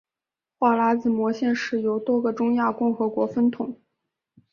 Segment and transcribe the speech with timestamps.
[0.57, 3.77] 花剌子模现时由多个中亚共和国分统。